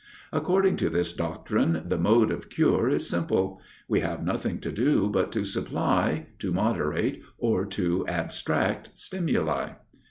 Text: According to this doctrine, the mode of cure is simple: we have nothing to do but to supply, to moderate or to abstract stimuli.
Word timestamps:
According 0.33 0.77
to 0.77 0.89
this 0.89 1.13
doctrine, 1.13 1.83
the 1.85 1.97
mode 1.99 2.31
of 2.31 2.49
cure 2.49 2.89
is 2.89 3.07
simple: 3.07 3.61
we 3.87 3.99
have 3.99 4.25
nothing 4.25 4.59
to 4.61 4.71
do 4.71 5.07
but 5.11 5.31
to 5.33 5.43
supply, 5.45 6.25
to 6.39 6.51
moderate 6.51 7.21
or 7.37 7.67
to 7.67 8.07
abstract 8.07 8.97
stimuli. 8.97 9.73